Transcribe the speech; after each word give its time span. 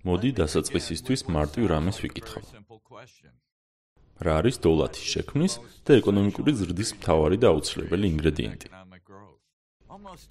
მოდი 0.00 0.30
დასაწყისისთვის 0.40 1.20
მარტივ 1.28 1.64
რამეს 1.72 2.00
ვიკითხავ. 2.00 2.44
რა 4.24 4.32
არის 4.40 4.56
დოლათის 4.64 5.06
შექმნის 5.12 5.54
და 5.84 5.96
ეკონომიკური 6.00 6.52
ზრდის 6.60 6.90
მთავარი 7.00 7.36
და 7.40 7.46
აუცილებელი 7.52 8.06
ინგრედიენტი? 8.12 8.66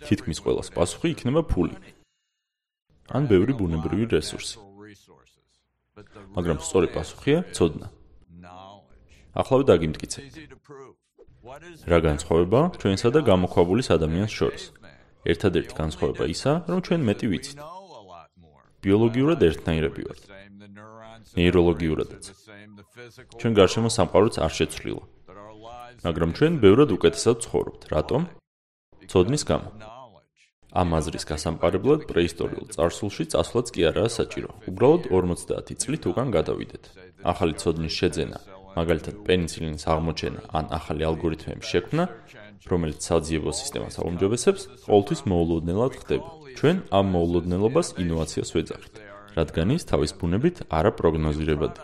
თითქმის 0.09 0.39
ყველას 0.45 0.69
პასუხი 0.73 1.07
იქნება 1.13 1.41
ფული. 1.51 1.77
ან 3.13 3.23
ბევრი 3.29 3.53
ბუნებრივი 3.59 4.05
რესურსი. 4.13 4.57
მაგრამ 6.37 6.57
სწორი 6.65 6.87
პასუხია 6.95 7.39
ცოდნა. 7.53 7.87
ახლავე 9.41 9.63
დაგიმტკიცეთ. 9.69 10.25
რა 11.89 11.99
განსხვავება 12.09 12.61
ჩვენსა 12.81 13.09
და 13.15 13.19
გამოქვაბულის 13.29 13.87
ადამიანს 13.95 14.33
შორის? 14.39 14.63
ერთადერთი 15.29 15.73
განსხვავება 15.81 16.25
ისა, 16.33 16.51
რომ 16.69 16.79
ჩვენ 16.85 17.01
მეტი 17.09 17.25
ვიცით. 17.31 17.78
ბიოლოგიურად 18.83 19.39
ერთნაირები 19.49 20.01
ვართ. 20.07 20.23
ნეიროლოგიურადაც. 21.35 22.23
ჩვენ 23.39 23.53
გარშემო 23.59 23.89
სამყაროც 23.91 24.35
არ 24.45 24.51
შეცვლილა. 24.59 25.03
მაგრამ 26.05 26.29
ჩვენ 26.37 26.53
ბევრად 26.63 26.89
უკეთესად 26.95 27.37
ცხოვრობთ. 27.43 27.81
რატომ? 27.91 28.21
ცოდნის 29.11 29.43
გამო. 29.49 29.69
ამ 30.69 30.89
აზრის 30.99 31.25
გასამყარებლად 31.25 32.05
პრეისტორიულ 32.05 32.67
წარსულში 32.75 33.23
წასვლაც 33.33 33.67
კი 33.73 33.81
არაა 33.89 34.09
საჭირო. 34.17 34.49
უბრალოდ 34.69 35.03
50 35.09 35.75
წლით 35.81 36.03
უკან 36.11 36.27
გადავიდეთ. 36.29 36.83
ახალი 37.25 37.53
ცოდნის 37.61 37.93
შეძენა, 37.99 38.37
მაგალითად 38.79 39.15
პენიცილინის 39.27 39.83
აღმოჩენა 39.93 40.41
ან 40.57 40.65
ახალი 40.77 41.03
ალგორითმების 41.09 41.67
შექმნა, 41.71 42.03
რომელიც 42.71 42.99
საძიებო 43.09 43.51
სისტემას 43.59 43.95
აუმჯობესებს, 44.01 44.61
ყოველთვის 44.87 45.21
მოულოდნელად 45.31 45.93
ხდება. 46.01 46.27
ჩვენ 46.59 46.77
ამ 46.91 47.05
მოულოდნელობას 47.15 47.87
ინოვაციას 48.03 48.49
ვეძახით, 48.55 48.95
რადგან 49.37 49.67
ის 49.75 49.83
თავის 49.91 50.11
ბუნებით 50.19 50.55
არაპროგნოზირებადი. 50.67 51.79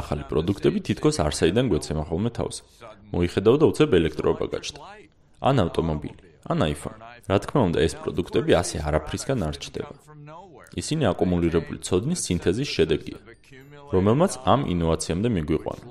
ახალი 0.00 0.24
პროდუქტები 0.30 0.78
თითქოს 0.86 1.16
არსაიდან 1.24 1.66
გვეცემა 1.72 2.02
ხოლმე 2.08 2.30
თავს. 2.38 2.56
მოიხედავ 3.14 3.54
და 3.60 3.64
უცებ 3.70 3.90
ელექტროობა 4.00 4.46
გაჩნდა. 4.54 4.80
ან 5.48 5.56
ავტომობილი, 5.64 6.20
ან 6.52 6.58
iPhone. 6.72 6.98
რა 7.30 7.36
თქმა 7.42 7.60
უნდა, 7.68 7.78
ეს 7.86 7.94
პროდუქტები 8.02 8.52
ასე 8.62 8.76
არაფრისგან 8.86 9.38
არ 9.48 9.54
ჩნდება. 9.62 9.94
ისინი 10.80 11.04
აკუმულირებული 11.12 11.78
ცოდნის 11.86 12.20
სინთეზის 12.26 12.68
შედეგია, 12.76 13.18
რომელმაც 13.94 14.32
ამ 14.52 14.60
ინოვაციამდე 14.74 15.28
მიგვიყვანა. 15.36 15.84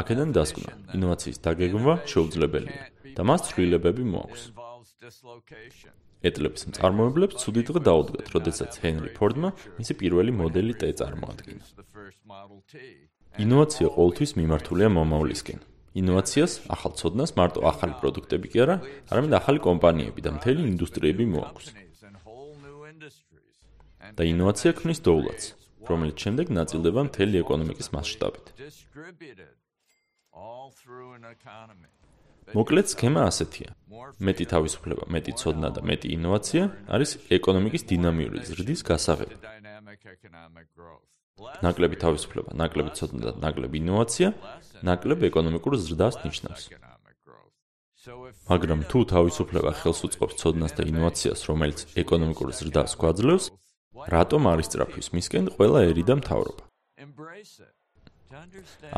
აქედან 0.00 0.28
დასკვნა, 0.36 0.72
ინოვაციის 0.96 1.38
დაგეგმვა 1.44 1.94
შეუძლებელია 2.12 2.82
და 3.16 3.22
მას 3.28 3.40
ცვლილებები 3.48 4.04
მოაქვს. 4.12 4.42
ეტლების 6.22 6.62
მწარმოებლებს 6.70 7.34
ცუდი 7.42 7.62
დღე 7.66 7.80
დაუდგათ, 7.88 8.26
როდესაც 8.34 8.72
ჰენრი 8.82 9.10
ფორდმა 9.18 9.48
მისი 9.78 9.92
პირველი 10.00 10.32
მოდელი 10.38 10.74
T 10.80 10.82
წარმოადგინა. 11.00 11.64
ინოვაცია 13.42 13.88
ყოველთვის 13.96 14.30
მიმართულია 14.38 14.88
მომავლისკენ. 14.98 15.60
ინოვაციას, 16.00 16.52
ახალ 16.74 16.92
ცოდნას 17.00 17.30
მარტო 17.36 17.60
ახალი 17.72 17.94
პროდუქტები 18.00 18.46
კი 18.52 18.58
არა, 18.64 18.76
არამედ 19.12 19.32
ახალი 19.40 19.58
კომპანიები 19.68 20.20
და 20.24 20.30
მთელი 20.36 20.62
ინდუსტრიები 20.72 21.24
მოაქვს. 21.34 21.66
და 24.16 24.22
ინოვაცია 24.32 24.70
ქმნის 24.78 25.00
დოულაც, 25.06 25.40
რომელიც 25.90 26.16
შემდეგ 26.24 26.46
ნაწილდება 26.58 27.00
მთელი 27.08 27.36
ეკონომიკის 27.42 27.88
მასშტაბით. 27.94 28.46
მოკლედ 32.52 32.86
სქემა 32.92 33.20
ასეთია. 33.30 33.70
მეტი 34.26 34.44
თავისუფლება, 34.52 35.04
მეტი 35.14 35.32
ცოდნა 35.40 35.68
და 35.76 35.80
მეტი 35.86 36.08
ინოვაცია 36.16 36.62
არის 36.94 37.10
ეკონომიკის 37.38 37.82
დინამიური 37.90 38.38
ზრდის 38.48 38.80
გასაღები. 38.82 39.36
ნაკლები 41.62 41.96
თავისუფლება, 42.04 42.50
ნაკლები 42.60 42.90
ცოდნა 42.98 43.20
და 43.26 43.32
ნაკლები 43.44 43.76
ინოვაცია 43.82 44.28
ნაკლებ 44.88 45.18
ეკონომიკურ 45.30 45.72
ზრდას 45.80 46.14
ნიშნავს. 46.26 46.64
მაგრამ 48.50 48.80
თუ 48.90 48.98
თავისუფლება 49.14 49.70
ხელს 49.78 50.00
უწყობს 50.06 50.34
ცოდნას 50.40 50.72
და 50.76 50.82
ინოვაციას, 50.90 51.40
რომელიც 51.48 51.78
ეკონომიკურ 52.02 52.48
ზრდას 52.58 52.92
გვაძლევს, 52.98 53.44
რატომ 53.92 54.42
არის 54.52 54.66
სწრაფვის 54.70 55.08
მისკენ 55.16 55.44
ყველა 55.56 55.80
ერი 55.92 56.02
და 56.08 56.14
მთავრობა? 56.20 56.64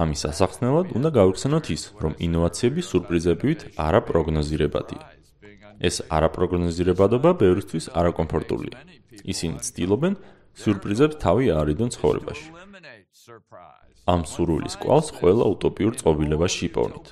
ამის 0.02 0.20
ასახსნელად 0.30 0.86
უნდა 0.94 1.10
გავიხსენოთ 1.18 1.66
ის, 1.74 1.82
რომ 2.02 2.12
ინოვაციები 2.26 2.82
სურპრიზებით 2.90 3.60
არაპროგნოზირებადია. 3.86 5.02
ეს 5.88 5.96
არაპროგნოზირებადობა 6.16 7.30
ბევრისთვის 7.42 7.84
არაკომფორტულია. 8.00 8.78
ისინი 9.32 9.58
ცდილობენ 9.66 10.14
სურპრიზებს 10.62 11.18
თავი 11.24 11.44
არიდონ 11.60 11.88
ცხოვრებაში. 11.94 12.46
ამ 14.04 14.24
სურულის 14.28 14.76
კვალს 14.76 15.08
ყველა 15.16 15.44
უტოპიურ 15.48 15.94
წყობილებას 15.96 16.52
შიპოვნით. 16.52 17.06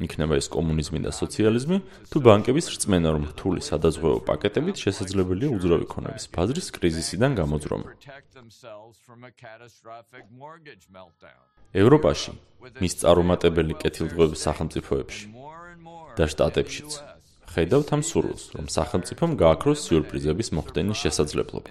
იქნება 0.00 0.38
ეს 0.40 0.48
კომუნიზმი 0.48 1.00
და 1.04 1.12
სოციალიზმი, 1.12 1.76
თუ 2.08 2.18
ბანკების 2.24 2.66
რწმენა, 2.74 3.08
რომ 3.12 3.24
რთული 3.32 3.60
სადაზღვეო 3.60 4.24
პაკეტებით 4.24 4.76
შესაძლებელია 4.80 5.52
უძრავი 5.52 5.86
ქონების 5.92 6.24
ფაზრის 6.32 6.68
კრიზისიდან 6.72 7.36
გამოძრომა. 7.36 7.88
ევროპაში, 11.74 12.32
მის 12.80 12.94
წარუმატებელი 13.04 13.74
კეთილდღეობის 13.82 14.40
სახელმწიფოებში 14.48 15.24
და 16.16 16.24
შტატებშიც 16.30 17.13
ხედავთ 17.54 17.88
ამ 17.94 18.02
სურვილს, 18.10 18.44
რომ 18.58 18.66
სახელმწიფომ 18.76 19.30
გააქროს 19.42 19.78
სიურპრიზების 19.86 20.48
მოხდენის 20.56 20.98
შესაძლებლობა. 21.04 21.70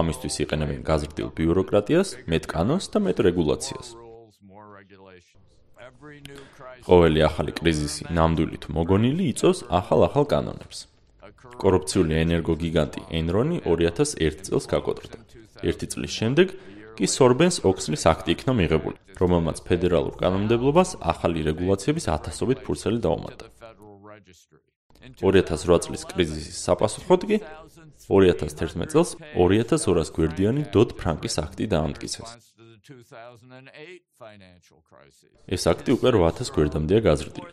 ამისთვის 0.00 0.34
იყენებენ 0.44 0.80
გაზრდილ 0.90 1.28
ბიუროკრატიას, 1.38 2.08
მეტ 2.30 2.44
კანონს 2.52 2.86
და 2.92 2.98
მეტ 3.06 3.16
რეგულაციას. 3.28 3.88
ყოველი 6.88 7.20
ახალი 7.28 7.52
კრიზისი, 7.58 8.02
ნამდვილი 8.16 8.56
თუ 8.62 8.68
მოგონილი, 8.76 9.22
იწვევს 9.32 9.60
ახალ-ახალ 9.80 10.24
კანონებს. 10.32 10.78
კორუფციული 11.60 12.14
ენერგოგიგანტი 12.24 13.00
Enron 13.20 13.50
2001 13.68 14.44
წელს 14.46 14.64
გაკოტრდა. 14.72 15.18
ერთი 15.68 15.86
წლის 15.92 16.12
შემდეგ 16.18 16.46
კი 16.96 17.06
Sorbens 17.16 17.60
Oxley-ს 17.68 18.04
აქტი 18.12 18.30
იქნა 18.34 18.52
მიღებული, 18.60 18.96
რომელმაც 19.20 19.58
ფედერალურ 19.68 20.14
კანონმდებლობას 20.22 20.90
ახალი 21.12 21.44
რეგულაციების 21.48 22.08
ათასობით 22.16 22.58
ფურცელი 22.64 22.98
დაუმატა. 23.06 23.59
2008 25.20 25.80
წლის 25.86 26.02
კრიზისის 26.10 26.58
საპასუხოდ 26.66 27.22
კი 27.30 27.36
2011 28.08 28.92
წელს 28.92 29.16
2200 29.36 30.12
გვერდიანი 30.16 30.62
დოდ 30.74 30.94
ფრანკის 31.00 31.36
აქტი 31.44 31.64
დაამტკიცეს. 31.74 32.30
ეს 35.56 35.62
აქტი 35.72 35.90
უკვე 35.96 36.08
8000 36.20 36.52
გვერდამდეა 36.56 37.00
გაზრდილი. 37.06 37.50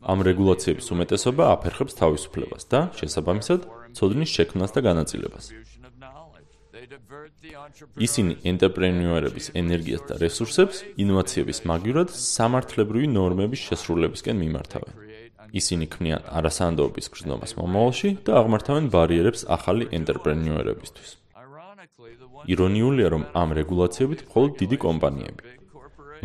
ამ 0.00 0.18
რეგულაციების 0.24 0.86
უმეტესობა 0.96 1.44
აფერხებს 1.54 1.94
თავისუფლებას 2.00 2.64
და 2.72 2.80
შესაბამისად 2.98 3.60
ცოდნის 3.96 4.30
შექმნას 4.36 4.72
და 4.76 4.80
განაწილებას. 4.88 5.44
ისინი 8.06 8.34
ენტერპრენიორების 8.50 9.46
ენერგიას 9.60 10.02
და 10.08 10.14
რესურსებს 10.22 10.82
ინოვაციების 11.02 11.58
მაგივრად 11.70 12.10
სამართლებრივი 12.10 13.08
ნორმების 13.14 13.60
შესრულებისკენ 13.68 14.36
მიმართავენ. 14.42 14.94
ისინი 15.60 15.86
ქმნიან 15.92 16.22
არასანდოობის 16.38 17.06
გრძნობას 17.14 17.52
მომავალში 17.58 18.08
და 18.26 18.32
აღმართავენ 18.40 18.84
ბარიერებს 18.94 19.46
ახალი 19.56 19.86
ენტერპრენიორებისთვის. 19.98 21.10
ირონიულია, 22.52 23.08
რომ 23.14 23.22
ამ 23.42 23.48
რეგულაციებით 23.60 24.20
მხოლოდ 24.26 24.52
დიდი 24.62 24.76
კომპანიები, 24.86 25.44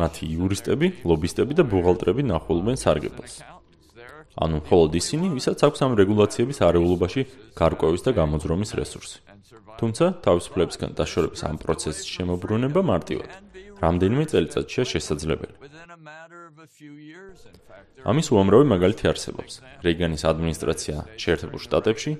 მათი 0.02 0.24
იურისტები, 0.34 0.86
ლობისტები 1.08 1.52
და 1.58 1.64
ბუღალტრები 1.72 2.22
ნახულობენ 2.32 2.76
სარგებელს. 2.82 3.34
ანუ 4.36 4.56
მხოლოდ 4.62 4.90
ისინი, 5.00 5.26
ვისაც 5.36 5.58
აქვს 5.66 5.80
ამ 5.86 5.92
რეგულაციების 6.00 6.58
არეულობაში 6.68 7.22
გარკვევის 7.56 8.02
და 8.06 8.10
გამოძრომის 8.20 8.70
რესურსი. 8.80 9.18
თუმცა 9.80 10.04
თავისუფლებისგან 10.26 10.90
დაშორების 10.98 11.40
ამ 11.48 11.56
პროცესის 11.62 12.06
შემოbrunება 12.14 12.80
მარტივად 12.92 13.30
რამდენიმე 13.82 14.24
წელიწადშია 14.32 14.84
შესაძლებელი. 14.92 15.54
ამის 18.10 18.26
უამრავი 18.32 18.66
მაგალითი 18.72 19.04
არსებობს. 19.12 19.52
რეიგანის 19.84 20.22
ადმინისტრაცია 20.30 20.96
შეერთებულ 21.22 21.60
შტატებში, 21.66 22.12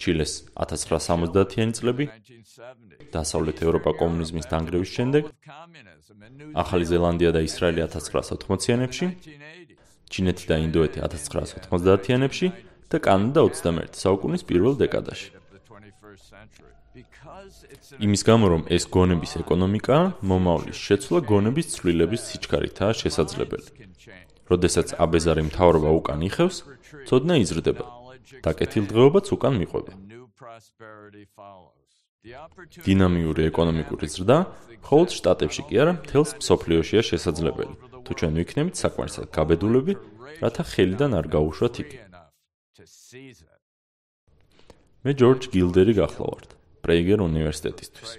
ჩილეს 0.00 0.32
1970-იანი 0.54 1.72
წლები, 1.76 2.04
დასავლეთ 3.14 3.58
ევროპა 3.66 3.90
კომუნიზმის 4.00 4.46
დანგრევის 4.52 4.90
შემდეგ, 4.96 5.24
ახალი 6.62 6.84
ზელანდია 6.92 7.30
და 7.36 7.40
ისრაელი 7.48 7.80
1980-იანებში, 7.84 9.06
ჩინეთი 10.10 10.44
და 10.50 10.56
ინდოეთი 10.66 10.98
1990-იანებში 11.04 12.46
და 12.90 12.96
კანადა 13.06 13.40
21 13.50 13.94
საუკუნის 14.02 14.42
პირველ 14.48 14.74
დეკადაში. 14.82 15.28
იმის 16.90 18.22
გამო 18.26 18.46
რომ 18.50 18.62
ეს 18.74 18.84
გონების 18.90 19.32
ეკონომიკა 19.40 19.98
მომავლის 20.26 20.78
შეცვლა 20.86 21.20
გონების 21.30 21.66
ცვლილების 21.74 22.22
სიჩქარითაა 22.30 22.92
შესაძლებელი. 23.02 23.68
როდესაც 24.50 24.88
აბეზარი 25.04 25.42
მთავრობა 25.46 25.90
უკან 26.00 26.20
იხევს, 26.26 26.56
ცოდნა 27.06 27.34
იზრდება 27.46 27.84
და 28.42 28.50
კეთილდღეობაც 28.58 29.26
უკან 29.36 29.54
მიყვება. 29.62 29.92
დინამიური 32.86 33.42
ეკონომიკური 33.50 34.06
ზრდა 34.10 34.38
მხოლოდ 34.82 35.08
შტატებში 35.14 35.62
კი 35.70 35.74
არა, 35.82 35.92
მთელს 36.02 36.30
მსოფლიოშია 36.42 37.02
შესაძლებელი. 37.10 37.74
თუ 38.04 38.10
ჩვენ 38.18 38.32
ვიქნებით 38.40 38.74
საკმარისად 38.82 39.26
გაბედულები, 39.30 39.94
რათა 40.42 40.62
ხელიდან 40.72 41.10
არ 41.18 41.26
გაუშვათ 41.34 41.74
იქ. 41.82 41.90
მე 45.04 45.12
ჯორჯ 45.16 45.42
გილდერი 45.54 45.94
გახლავართ, 45.96 46.59
Prēga 46.84 47.16
ir 47.16 47.24
universitātistus. 47.24 48.16